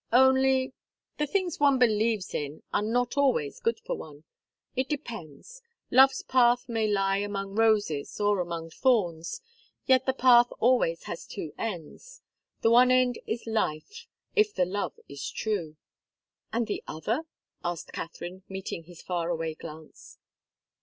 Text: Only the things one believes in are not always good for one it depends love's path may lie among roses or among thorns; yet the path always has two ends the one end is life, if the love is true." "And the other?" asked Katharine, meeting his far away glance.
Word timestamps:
Only 0.11 0.73
the 1.19 1.27
things 1.27 1.59
one 1.59 1.77
believes 1.77 2.33
in 2.33 2.63
are 2.73 2.81
not 2.81 3.17
always 3.17 3.59
good 3.59 3.79
for 3.81 3.95
one 3.95 4.23
it 4.75 4.89
depends 4.89 5.61
love's 5.91 6.23
path 6.23 6.67
may 6.67 6.87
lie 6.87 7.17
among 7.17 7.53
roses 7.53 8.19
or 8.19 8.39
among 8.39 8.71
thorns; 8.71 9.41
yet 9.85 10.07
the 10.07 10.13
path 10.13 10.47
always 10.59 11.03
has 11.03 11.27
two 11.27 11.53
ends 11.55 12.23
the 12.61 12.71
one 12.71 12.89
end 12.89 13.19
is 13.27 13.45
life, 13.45 14.07
if 14.35 14.55
the 14.55 14.65
love 14.65 14.99
is 15.07 15.29
true." 15.29 15.75
"And 16.51 16.65
the 16.65 16.83
other?" 16.87 17.27
asked 17.63 17.93
Katharine, 17.93 18.41
meeting 18.49 18.85
his 18.85 19.03
far 19.03 19.29
away 19.29 19.53
glance. 19.53 20.17